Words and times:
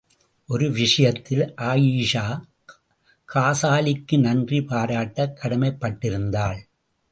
ஒரு 0.47 0.71
விஷயத்தில் 0.71 1.53
ஆயீஷா 1.57 2.41
காசாலிக்கு 3.33 4.19
நன்றி 4.19 4.59
பாராட்டக் 4.59 5.33
கடமைப் 5.33 5.81
பட்டிருந்தாள். 5.81 6.59